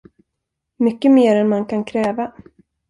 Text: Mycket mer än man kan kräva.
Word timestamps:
Mycket 0.77 1.11
mer 1.11 1.35
än 1.35 1.49
man 1.49 1.65
kan 1.65 1.83
kräva. 1.83 2.33